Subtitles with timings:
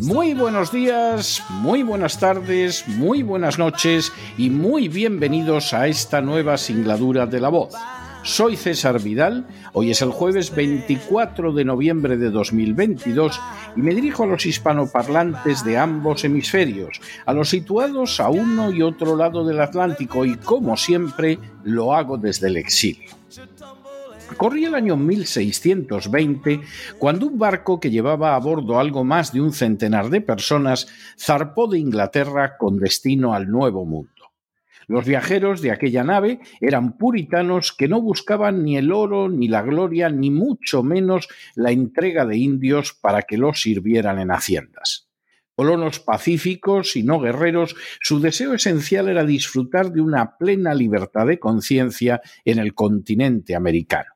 [0.00, 6.58] Muy buenos días, muy buenas tardes, muy buenas noches y muy bienvenidos a esta nueva
[6.58, 7.74] singladura de la voz.
[8.24, 13.40] Soy César Vidal, hoy es el jueves 24 de noviembre de 2022
[13.76, 18.82] y me dirijo a los hispanoparlantes de ambos hemisferios, a los situados a uno y
[18.82, 23.10] otro lado del Atlántico y como siempre lo hago desde el exilio.
[24.36, 26.60] Corría el año 1620
[26.98, 31.68] cuando un barco que llevaba a bordo algo más de un centenar de personas zarpó
[31.68, 34.10] de Inglaterra con destino al Nuevo Mundo.
[34.88, 39.62] Los viajeros de aquella nave eran puritanos que no buscaban ni el oro, ni la
[39.62, 45.08] gloria, ni mucho menos la entrega de indios para que los sirvieran en haciendas.
[45.54, 51.38] Colonos pacíficos y no guerreros, su deseo esencial era disfrutar de una plena libertad de
[51.38, 54.11] conciencia en el continente americano.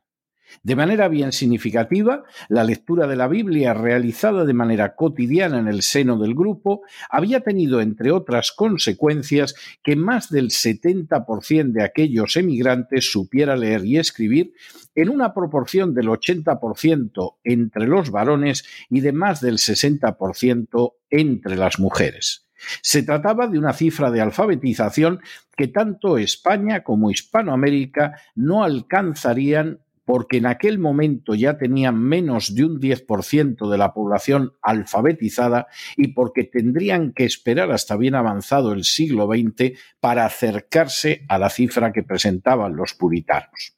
[0.63, 5.83] De manera bien significativa, la lectura de la Biblia realizada de manera cotidiana en el
[5.83, 13.11] seno del grupo había tenido, entre otras consecuencias, que más del 70% de aquellos emigrantes
[13.11, 14.53] supiera leer y escribir
[14.95, 21.79] en una proporción del 80% entre los varones y de más del 60% entre las
[21.79, 22.47] mujeres.
[22.83, 25.21] Se trataba de una cifra de alfabetización
[25.57, 32.65] que tanto España como Hispanoamérica no alcanzarían porque en aquel momento ya tenían menos de
[32.65, 38.85] un 10% de la población alfabetizada y porque tendrían que esperar hasta bien avanzado el
[38.85, 43.77] siglo XX para acercarse a la cifra que presentaban los puritanos.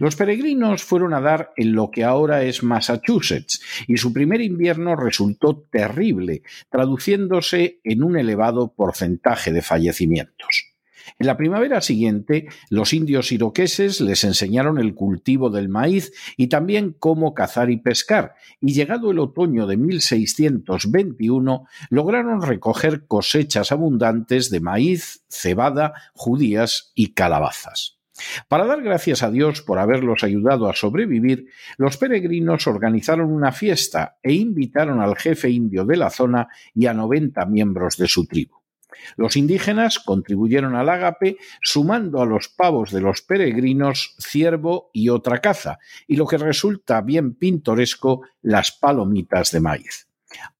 [0.00, 4.96] Los peregrinos fueron a dar en lo que ahora es Massachusetts y su primer invierno
[4.96, 10.69] resultó terrible, traduciéndose en un elevado porcentaje de fallecimientos.
[11.18, 16.94] En la primavera siguiente, los indios iroqueses les enseñaron el cultivo del maíz y también
[16.98, 24.60] cómo cazar y pescar, y llegado el otoño de 1621, lograron recoger cosechas abundantes de
[24.60, 28.00] maíz, cebada, judías y calabazas.
[28.48, 31.46] Para dar gracias a Dios por haberlos ayudado a sobrevivir,
[31.78, 36.94] los peregrinos organizaron una fiesta e invitaron al jefe indio de la zona y a
[36.94, 38.59] 90 miembros de su tribu.
[39.16, 45.40] Los indígenas contribuyeron al ágape sumando a los pavos de los peregrinos ciervo y otra
[45.40, 50.08] caza, y lo que resulta bien pintoresco, las palomitas de maíz.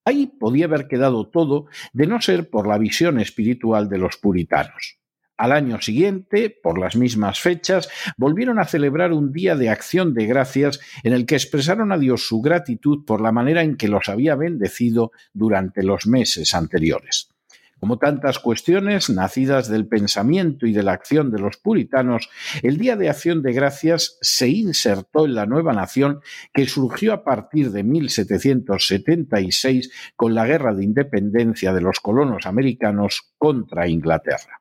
[0.03, 4.97] Ahí podía haber quedado todo de no ser por la visión espiritual de los puritanos.
[5.41, 10.27] Al año siguiente, por las mismas fechas, volvieron a celebrar un día de acción de
[10.27, 14.07] gracias en el que expresaron a Dios su gratitud por la manera en que los
[14.07, 17.30] había bendecido durante los meses anteriores.
[17.81, 22.29] Como tantas cuestiones nacidas del pensamiento y de la acción de los puritanos,
[22.61, 26.21] el Día de Acción de Gracias se insertó en la nueva nación
[26.53, 33.33] que surgió a partir de 1776 con la Guerra de Independencia de los colonos americanos
[33.39, 34.60] contra Inglaterra.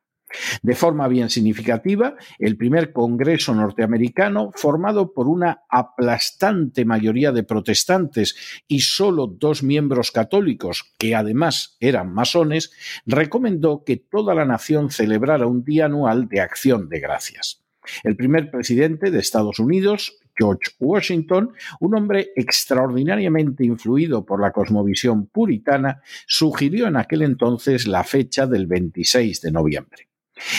[0.62, 8.36] De forma bien significativa, el primer Congreso norteamericano, formado por una aplastante mayoría de protestantes
[8.68, 12.72] y solo dos miembros católicos, que además eran masones,
[13.06, 17.62] recomendó que toda la nación celebrara un día anual de acción de gracias.
[18.04, 25.26] El primer presidente de Estados Unidos, George Washington, un hombre extraordinariamente influido por la cosmovisión
[25.26, 30.09] puritana, sugirió en aquel entonces la fecha del 26 de noviembre.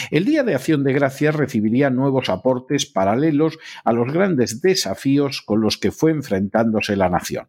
[0.10, 5.62] El Día de Acción de Gracias recibiría nuevos aportes paralelos a los grandes desafíos con
[5.62, 7.48] los que fue enfrentándose la nación.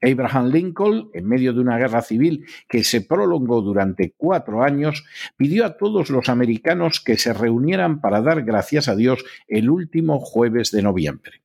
[0.00, 5.04] Abraham Lincoln, en medio de una guerra civil que se prolongó durante cuatro años,
[5.36, 10.20] pidió a todos los americanos que se reunieran para dar gracias a Dios el último
[10.20, 11.42] jueves de noviembre.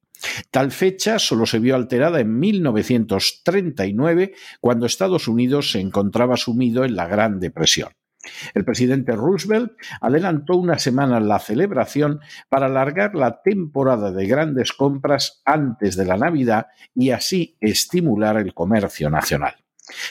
[0.51, 6.95] Tal fecha solo se vio alterada en 1939, cuando Estados Unidos se encontraba sumido en
[6.95, 7.89] la Gran Depresión.
[8.53, 15.41] El presidente Roosevelt adelantó una semana la celebración para alargar la temporada de grandes compras
[15.45, 19.55] antes de la Navidad y así estimular el comercio nacional.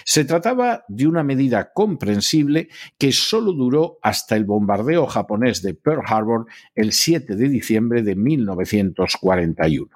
[0.04, 2.68] Se trataba de una medida comprensible
[2.98, 8.14] que solo duró hasta el bombardeo japonés de Pearl Harbor el 7 de diciembre de
[8.14, 9.88] 1941.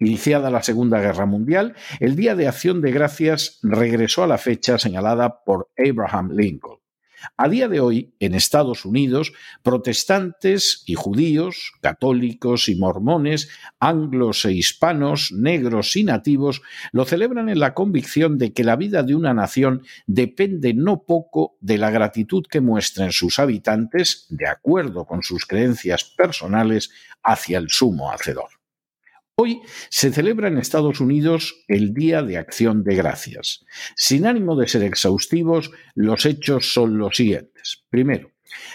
[0.00, 4.78] Iniciada la Segunda Guerra Mundial, el Día de Acción de Gracias regresó a la fecha
[4.78, 6.83] señalada por Abraham Lincoln.
[7.36, 9.32] A día de hoy, en Estados Unidos,
[9.62, 13.48] protestantes y judíos, católicos y mormones,
[13.80, 16.62] anglos e hispanos, negros y nativos
[16.92, 21.56] lo celebran en la convicción de que la vida de una nación depende no poco
[21.60, 26.90] de la gratitud que muestren sus habitantes, de acuerdo con sus creencias personales,
[27.22, 28.63] hacia el sumo hacedor.
[29.36, 33.64] Hoy se celebra en Estados Unidos el Día de Acción de Gracias.
[33.96, 37.82] Sin ánimo de ser exhaustivos, los hechos son los siguientes.
[37.90, 38.30] Primero,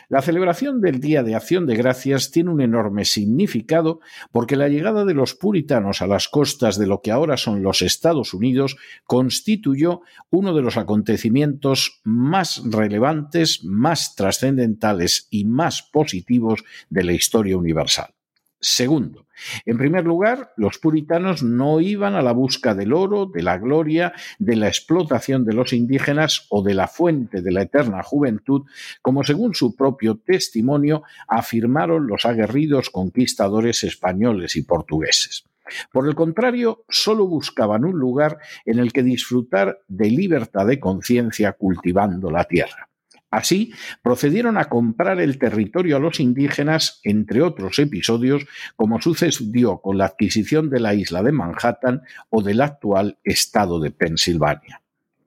[0.10, 4.02] la celebración del Día de Acción de Gracias tiene un enorme significado
[4.34, 7.82] porque la llegada de los puritanos a las costas de lo que ahora son los
[7.82, 17.06] Estados Unidos constituyó uno de los acontecimientos más relevantes, más trascendentales y más positivos de
[17.06, 18.14] la historia universal.
[18.62, 19.26] Segundo,
[19.66, 24.14] en primer lugar, los puritanos no iban a la busca del oro, de la gloria,
[24.38, 28.64] de la explotación de los indígenas o de la fuente de la eterna juventud,
[29.02, 35.46] como según su propio testimonio afirmaron los aguerridos conquistadores españoles y portugueses.
[35.92, 41.54] Por el contrario, solo buscaban un lugar en el que disfrutar de libertad de conciencia
[41.54, 42.89] cultivando la tierra.
[43.32, 48.46] Así, procedieron a comprar el territorio a los indígenas, entre otros episodios,
[48.76, 53.92] como sucedió con la adquisición de la isla de Manhattan o del actual estado de
[53.92, 54.82] Pensilvania.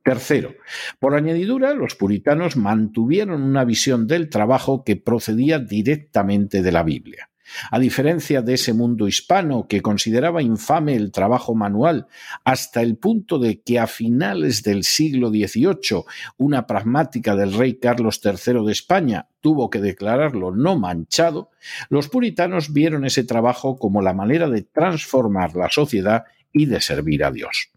[0.04, 0.54] Tercero,
[0.98, 7.28] por añadidura, los puritanos mantuvieron una visión del trabajo que procedía directamente de la Biblia.
[7.70, 12.06] A diferencia de ese mundo hispano que consideraba infame el trabajo manual,
[12.44, 16.04] hasta el punto de que a finales del siglo XVIII
[16.38, 21.50] una pragmática del rey Carlos III de España tuvo que declararlo no manchado,
[21.88, 27.24] los puritanos vieron ese trabajo como la manera de transformar la sociedad y de servir
[27.24, 27.70] a Dios.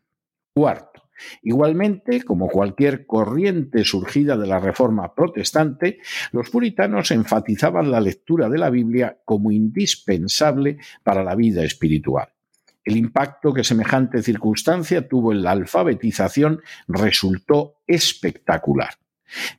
[0.54, 0.95] Cuarto,
[1.42, 6.00] Igualmente, como cualquier corriente surgida de la Reforma protestante,
[6.32, 12.30] los puritanos enfatizaban la lectura de la Biblia como indispensable para la vida espiritual.
[12.84, 18.94] El impacto que semejante circunstancia tuvo en la alfabetización resultó espectacular.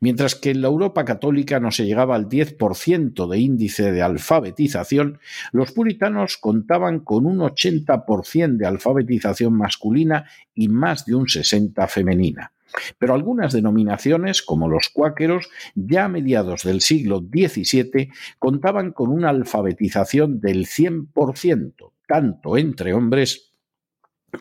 [0.01, 5.19] Mientras que en la Europa católica no se llegaba al 10% de índice de alfabetización,
[5.53, 12.53] los puritanos contaban con un 80% de alfabetización masculina y más de un 60% femenina.
[12.99, 19.31] Pero algunas denominaciones, como los cuáqueros, ya a mediados del siglo XVII contaban con una
[19.31, 23.53] alfabetización del 100%, tanto entre hombres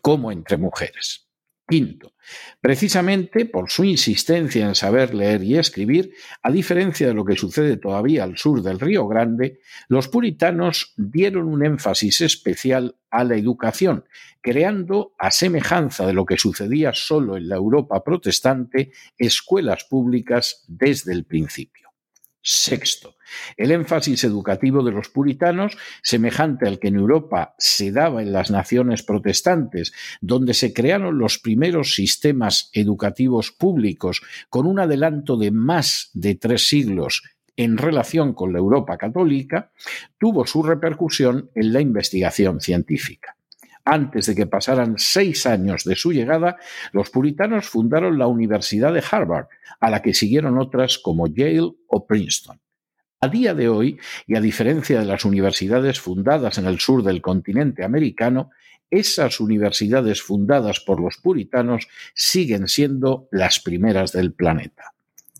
[0.02, 1.25] como entre mujeres.
[1.68, 2.14] Quinto,
[2.62, 6.14] precisamente por su insistencia en saber leer y escribir,
[6.44, 11.48] a diferencia de lo que sucede todavía al sur del Río Grande, los puritanos dieron
[11.48, 14.06] un énfasis especial a la educación,
[14.42, 21.14] creando, a semejanza de lo que sucedía solo en la Europa protestante, escuelas públicas desde
[21.14, 21.85] el principio.
[22.48, 23.16] Sexto,
[23.58, 28.52] el énfasis educativo de los puritanos, semejante al que en Europa se daba en las
[28.52, 34.22] naciones protestantes, donde se crearon los primeros sistemas educativos públicos
[34.52, 37.24] con un adelanto de más de tres siglos
[37.58, 39.72] en relación con la Europa católica,
[40.20, 43.35] tuvo su repercusión en la investigación científica.
[43.86, 46.58] Antes de que pasaran seis años de su llegada,
[46.92, 49.46] los puritanos fundaron la Universidad de Harvard,
[49.80, 52.60] a la que siguieron otras como Yale o Princeton.
[53.22, 57.22] A día de hoy, y a diferencia de las universidades fundadas en el sur del
[57.22, 58.50] continente americano,
[58.90, 64.94] esas universidades fundadas por los puritanos siguen siendo las primeras del planeta.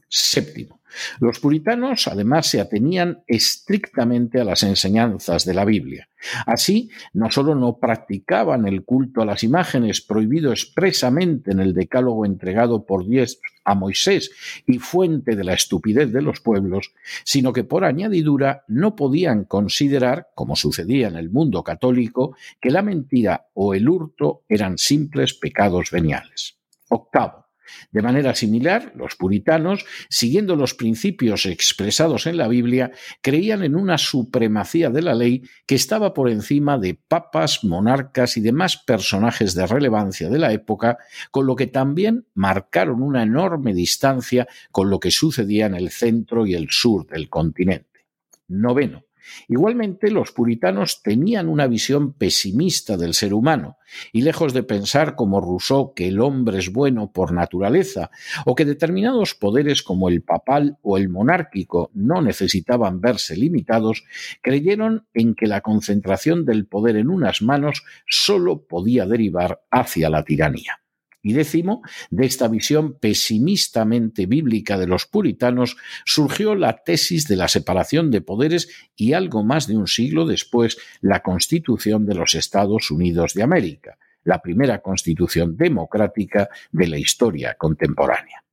[0.08, 0.82] Séptimo,
[1.20, 6.10] Los puritanos además se atenían estrictamente a las enseñanzas de la Biblia.
[6.46, 12.26] Así, no solo no practicaban el culto a las imágenes prohibido expresamente en el decálogo
[12.26, 14.32] entregado por Dios a Moisés
[14.66, 20.30] y fuente de la estupidez de los pueblos, sino que por añadidura no podían considerar,
[20.36, 25.92] como sucedía en el mundo católico, que la mentira o el hurto eran simples pecados
[25.92, 26.58] veniales.
[26.90, 27.45] Octavo,
[27.92, 32.92] de manera similar, los puritanos, siguiendo los principios expresados en la Biblia,
[33.22, 38.42] creían en una supremacía de la ley que estaba por encima de papas, monarcas y
[38.42, 40.98] demás personajes de relevancia de la época,
[41.32, 46.46] con lo que también marcaron una enorme distancia con lo que sucedía en el centro
[46.46, 48.06] y el sur del continente.
[48.48, 49.05] Noveno.
[49.48, 53.78] Igualmente, los puritanos tenían una visión pesimista del ser humano,
[54.12, 58.12] y lejos de pensar como Rousseau que el hombre es bueno por naturaleza,
[58.46, 64.04] o que determinados poderes como el papal o el monárquico no necesitaban verse limitados,
[64.42, 70.24] creyeron en que la concentración del poder en unas manos sólo podía derivar hacia la
[70.24, 70.85] tiranía.
[71.26, 77.48] Y décimo, de esta visión pesimistamente bíblica de los puritanos surgió la tesis de la
[77.48, 82.92] separación de poderes y algo más de un siglo después la Constitución de los Estados
[82.92, 88.44] Unidos de América, la primera constitución democrática de la historia contemporánea.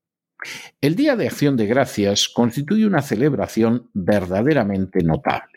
[0.80, 5.51] El Día de Acción de Gracias constituye una celebración verdaderamente notable.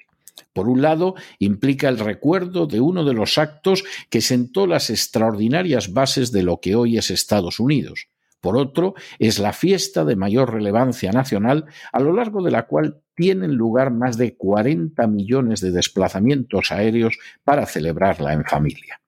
[0.55, 5.91] Por un lado, implica el recuerdo de uno de los actos que sentó las extraordinarias
[5.91, 8.07] bases de lo que hoy es Estados Unidos.
[8.39, 13.01] Por otro, es la fiesta de mayor relevancia nacional a lo largo de la cual
[13.15, 19.01] tienen lugar más de 40 millones de desplazamientos aéreos para celebrarla en familia.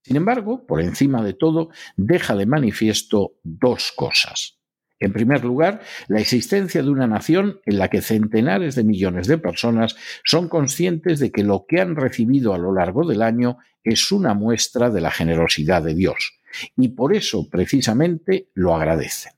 [0.00, 4.56] Sin embargo, por encima de todo, deja de manifiesto dos cosas.
[4.98, 9.36] En primer lugar, la existencia de una nación en la que centenares de millones de
[9.36, 14.10] personas son conscientes de que lo que han recibido a lo largo del año es
[14.10, 16.40] una muestra de la generosidad de Dios,
[16.76, 19.32] y por eso precisamente lo agradecen.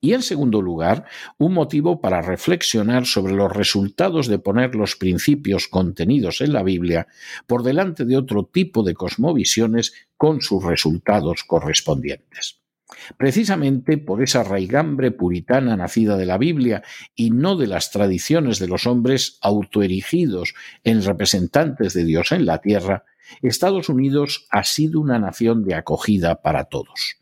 [0.00, 1.06] Y en segundo lugar,
[1.38, 7.06] un motivo para reflexionar sobre los resultados de poner los principios contenidos en la Biblia
[7.46, 12.63] por delante de otro tipo de cosmovisiones con sus resultados correspondientes.
[13.16, 16.82] Precisamente por esa raigambre puritana nacida de la Biblia
[17.14, 22.58] y no de las tradiciones de los hombres autoerigidos en representantes de Dios en la
[22.58, 23.04] tierra,
[23.42, 27.16] Estados Unidos ha sido una nación de acogida para todos.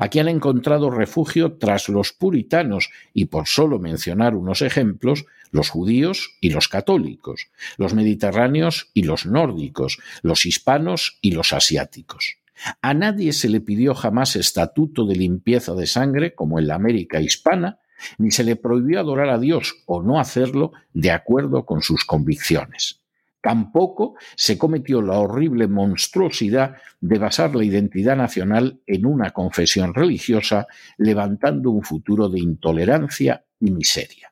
[0.00, 6.36] Aquí han encontrado refugio tras los puritanos y por solo mencionar unos ejemplos, los judíos
[6.40, 7.48] y los católicos,
[7.78, 12.41] los mediterráneos y los nórdicos, los hispanos y los asiáticos.
[12.80, 17.20] A nadie se le pidió jamás estatuto de limpieza de sangre, como en la América
[17.20, 17.78] hispana,
[18.18, 23.00] ni se le prohibió adorar a Dios o no hacerlo de acuerdo con sus convicciones.
[23.40, 30.68] Tampoco se cometió la horrible monstruosidad de basar la identidad nacional en una confesión religiosa,
[30.96, 34.31] levantando un futuro de intolerancia y miseria.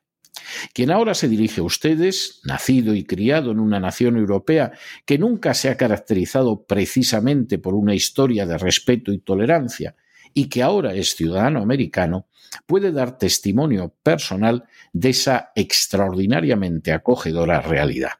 [0.73, 4.71] Quien ahora se dirige a ustedes, nacido y criado en una nación europea
[5.05, 9.95] que nunca se ha caracterizado precisamente por una historia de respeto y tolerancia,
[10.33, 12.27] y que ahora es ciudadano americano,
[12.65, 18.11] puede dar testimonio personal de esa extraordinariamente acogedora realidad.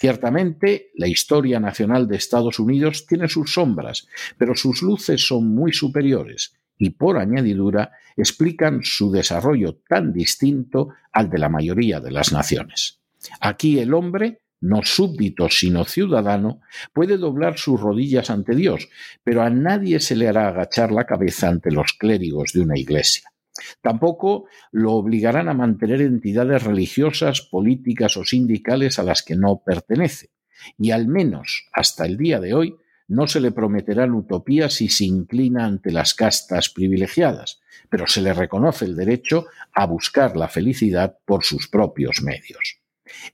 [0.00, 5.72] Ciertamente, la historia nacional de Estados Unidos tiene sus sombras, pero sus luces son muy
[5.72, 12.32] superiores y por añadidura explican su desarrollo tan distinto al de la mayoría de las
[12.32, 13.00] naciones.
[13.40, 16.60] Aquí el hombre, no súbdito sino ciudadano,
[16.92, 18.88] puede doblar sus rodillas ante Dios,
[19.22, 23.30] pero a nadie se le hará agachar la cabeza ante los clérigos de una iglesia.
[23.80, 30.30] Tampoco lo obligarán a mantener entidades religiosas, políticas o sindicales a las que no pertenece.
[30.76, 32.76] Y al menos hasta el día de hoy,
[33.08, 38.34] no se le prometerán utopías si se inclina ante las castas privilegiadas, pero se le
[38.34, 42.80] reconoce el derecho a buscar la felicidad por sus propios medios.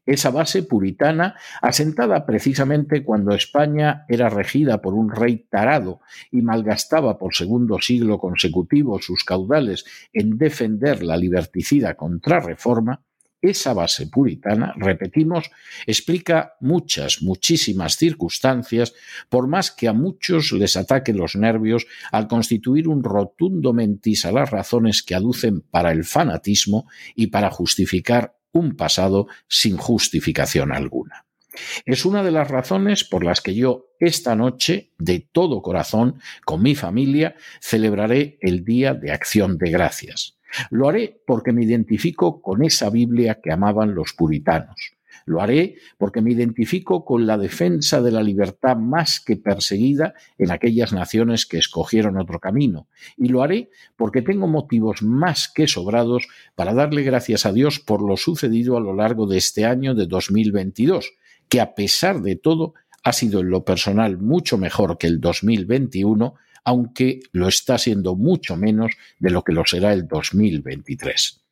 [0.07, 6.01] Esa base puritana, asentada precisamente cuando España era regida por un rey tarado
[6.31, 13.03] y malgastaba por segundo siglo consecutivo sus caudales en defender la liberticida contrarreforma,
[13.45, 15.51] esa base puritana, repetimos,
[15.87, 18.95] explica muchas, muchísimas circunstancias,
[19.29, 24.33] por más que a muchos les ataquen los nervios al constituir un rotundo mentis a
[24.33, 31.27] las razones que aducen para el fanatismo y para justificar un pasado sin justificación alguna.
[31.85, 36.63] Es una de las razones por las que yo esta noche, de todo corazón, con
[36.63, 40.39] mi familia, celebraré el Día de Acción de Gracias
[40.71, 44.95] Lo haré porque me identifico con esa Biblia que amaban los puritanos.
[45.27, 50.51] Lo haré porque me identifico con la defensa de la libertad más que perseguida en
[50.51, 52.89] aquellas naciones que escogieron otro camino.
[53.17, 58.03] Y lo haré porque tengo motivos más que sobrados para darle gracias a Dios por
[58.03, 61.13] lo sucedido a lo largo de este año de 2022,
[61.49, 66.35] que a pesar de todo ha sido en lo personal mucho mejor que el 2021,
[66.65, 71.45] aunque lo está siendo mucho menos de lo que lo será el 2023.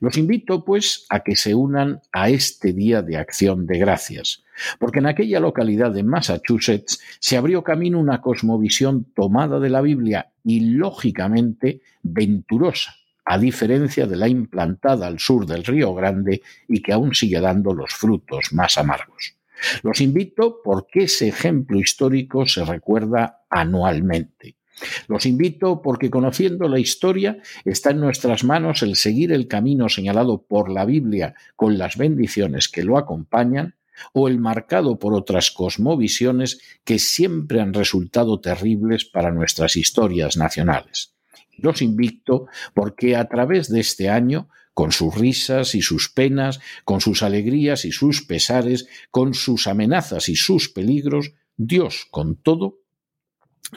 [0.00, 4.44] Los invito, pues, a que se unan a este Día de Acción de Gracias,
[4.78, 10.32] porque en aquella localidad de Massachusetts se abrió camino una cosmovisión tomada de la Biblia
[10.42, 12.94] y, lógicamente, venturosa,
[13.24, 17.74] a diferencia de la implantada al sur del Río Grande y que aún sigue dando
[17.74, 19.34] los frutos más amargos.
[19.82, 24.57] Los invito porque ese ejemplo histórico se recuerda anualmente.
[25.06, 30.42] Los invito porque conociendo la historia está en nuestras manos el seguir el camino señalado
[30.42, 33.74] por la Biblia con las bendiciones que lo acompañan
[34.12, 41.14] o el marcado por otras cosmovisiones que siempre han resultado terribles para nuestras historias nacionales.
[41.56, 47.00] Los invito porque a través de este año con sus risas y sus penas, con
[47.00, 52.78] sus alegrías y sus pesares, con sus amenazas y sus peligros, Dios, con todo,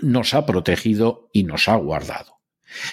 [0.02, 2.40] nos ha protegido y nos ha guardado.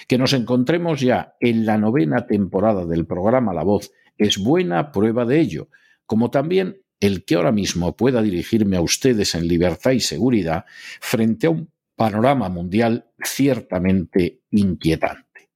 [0.07, 5.25] Que nos encontremos ya en la novena temporada del programa La Voz es buena prueba
[5.25, 5.69] de ello,
[6.05, 10.65] como también el que ahora mismo pueda dirigirme a ustedes en libertad y seguridad
[10.99, 15.49] frente a un panorama mundial ciertamente inquietante.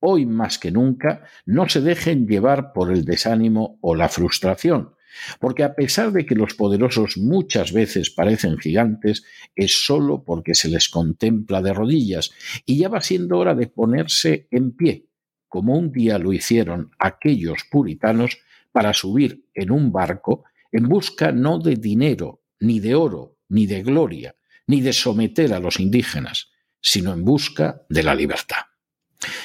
[0.00, 4.93] Hoy más que nunca, no se dejen llevar por el desánimo o la frustración,
[5.40, 10.68] porque a pesar de que los poderosos muchas veces parecen gigantes, es sólo porque se
[10.68, 12.30] les contempla de rodillas,
[12.64, 15.06] y ya va siendo hora de ponerse en pie,
[15.48, 18.38] como un día lo hicieron aquellos puritanos
[18.72, 23.82] para subir en un barco en busca no de dinero, ni de oro, ni de
[23.82, 24.34] gloria,
[24.66, 28.73] ni de someter a los indígenas, sino en busca de la libertad.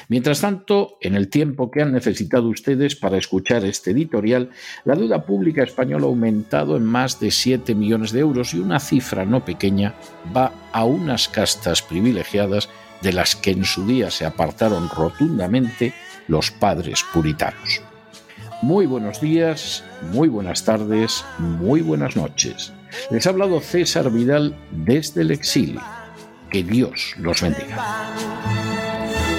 [0.08, 4.50] Mientras tanto, en el tiempo que han necesitado ustedes para escuchar este editorial,
[4.84, 8.80] la deuda pública española ha aumentado en más de 7 millones de euros y una
[8.80, 9.94] cifra no pequeña
[10.36, 12.68] va a unas castas privilegiadas
[13.02, 15.94] de las que en su día se apartaron rotundamente
[16.28, 17.82] los padres puritanos.
[18.62, 19.82] Muy buenos días,
[20.12, 22.72] muy buenas tardes, muy buenas noches.
[23.10, 25.80] Les ha hablado César Vidal desde el exilio.
[26.50, 28.10] Que Dios los bendiga.